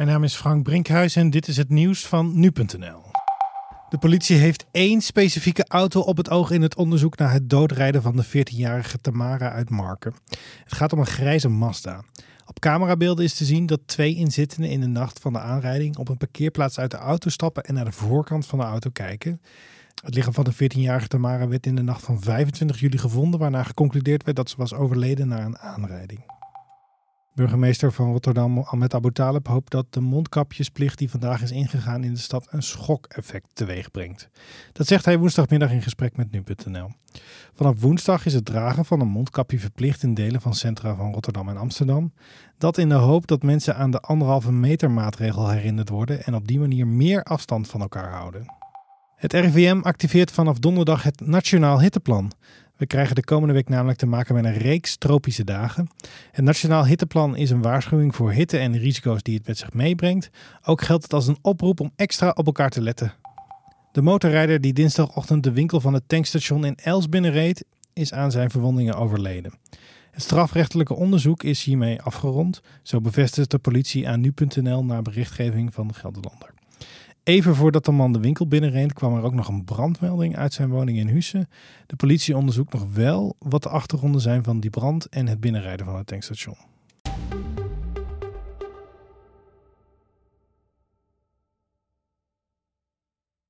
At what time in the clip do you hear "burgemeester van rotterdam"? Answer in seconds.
27.34-28.58